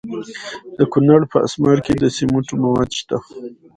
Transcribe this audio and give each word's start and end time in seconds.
د 0.77 0.79
کونړ 0.91 1.21
په 1.31 1.37
اسمار 1.45 1.77
کې 1.85 1.93
د 1.97 2.03
سمنټو 2.15 2.55
مواد 2.63 2.89
شته. 2.99 3.17